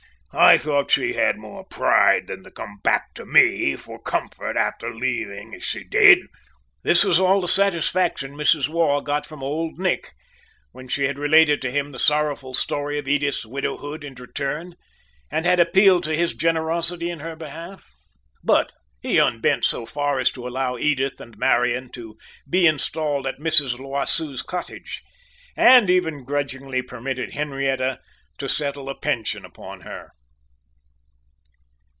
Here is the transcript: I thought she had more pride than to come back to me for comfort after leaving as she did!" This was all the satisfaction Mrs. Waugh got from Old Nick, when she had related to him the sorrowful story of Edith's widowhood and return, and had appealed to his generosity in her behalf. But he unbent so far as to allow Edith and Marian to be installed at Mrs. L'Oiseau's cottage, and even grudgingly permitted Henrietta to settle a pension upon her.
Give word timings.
I 0.33 0.57
thought 0.57 0.91
she 0.91 1.11
had 1.11 1.37
more 1.37 1.65
pride 1.65 2.27
than 2.27 2.41
to 2.45 2.51
come 2.51 2.77
back 2.85 3.13
to 3.15 3.25
me 3.25 3.75
for 3.75 4.01
comfort 4.01 4.55
after 4.55 4.95
leaving 4.95 5.53
as 5.53 5.65
she 5.65 5.83
did!" 5.83 6.19
This 6.83 7.03
was 7.03 7.19
all 7.19 7.41
the 7.41 7.49
satisfaction 7.49 8.35
Mrs. 8.37 8.69
Waugh 8.69 9.01
got 9.01 9.25
from 9.25 9.43
Old 9.43 9.77
Nick, 9.77 10.13
when 10.71 10.87
she 10.87 11.03
had 11.03 11.19
related 11.19 11.61
to 11.63 11.69
him 11.69 11.91
the 11.91 11.99
sorrowful 11.99 12.53
story 12.53 12.97
of 12.97 13.09
Edith's 13.09 13.45
widowhood 13.45 14.05
and 14.05 14.17
return, 14.17 14.75
and 15.29 15.45
had 15.45 15.59
appealed 15.59 16.05
to 16.05 16.15
his 16.15 16.33
generosity 16.33 17.09
in 17.09 17.19
her 17.19 17.35
behalf. 17.35 17.91
But 18.41 18.71
he 19.01 19.17
unbent 19.19 19.65
so 19.65 19.85
far 19.85 20.17
as 20.17 20.31
to 20.31 20.47
allow 20.47 20.77
Edith 20.77 21.19
and 21.19 21.37
Marian 21.37 21.89
to 21.91 22.15
be 22.49 22.67
installed 22.67 23.27
at 23.27 23.39
Mrs. 23.39 23.77
L'Oiseau's 23.79 24.43
cottage, 24.43 25.03
and 25.57 25.89
even 25.89 26.23
grudgingly 26.23 26.81
permitted 26.81 27.33
Henrietta 27.33 27.99
to 28.37 28.47
settle 28.47 28.89
a 28.89 28.95
pension 28.95 29.43
upon 29.43 29.81
her. 29.81 30.13